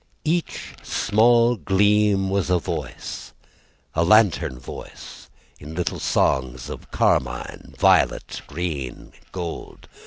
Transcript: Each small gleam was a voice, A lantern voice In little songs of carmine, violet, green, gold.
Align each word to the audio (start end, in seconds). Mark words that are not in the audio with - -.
Each 0.25 0.73
small 0.81 1.55
gleam 1.57 2.31
was 2.31 2.49
a 2.49 2.57
voice, 2.57 3.33
A 3.93 4.03
lantern 4.03 4.57
voice 4.57 5.29
In 5.59 5.75
little 5.75 5.99
songs 5.99 6.71
of 6.71 6.89
carmine, 6.89 7.75
violet, 7.77 8.41
green, 8.47 9.13
gold. 9.31 9.87